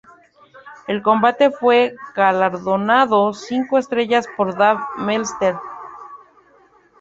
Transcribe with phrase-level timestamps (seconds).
[0.87, 5.55] El combate fue galardonado cinco estrellas por Dave Meltzer.